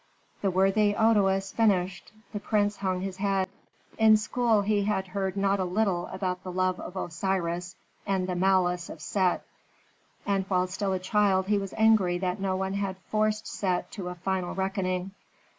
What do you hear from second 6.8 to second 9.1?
Osiris and the malice of